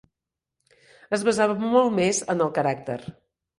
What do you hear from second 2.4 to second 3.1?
el caràcter.